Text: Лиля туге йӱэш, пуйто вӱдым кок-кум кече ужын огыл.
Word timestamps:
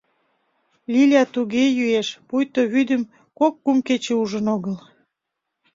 Лиля 0.91 1.23
туге 1.33 1.63
йӱэш, 1.77 2.07
пуйто 2.27 2.61
вӱдым 2.73 3.01
кок-кум 3.39 3.77
кече 3.87 4.13
ужын 4.23 4.45
огыл. 4.55 4.75